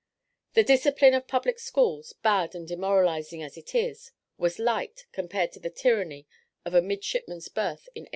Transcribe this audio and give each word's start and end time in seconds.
The 0.55 0.63
discipline 0.63 1.13
of 1.13 1.27
public 1.27 1.59
schools, 1.59 2.13
bad 2.23 2.55
and 2.55 2.67
demoralizing 2.67 3.43
as 3.43 3.55
it 3.55 3.75
is, 3.75 4.11
was 4.35 4.57
light, 4.57 5.05
compared 5.11 5.51
to 5.51 5.59
the 5.59 5.69
tyranny 5.69 6.25
of 6.65 6.73
a 6.73 6.81
midshipman's 6.81 7.49
berth 7.49 7.87
in 7.93 8.05
1802. 8.05 8.09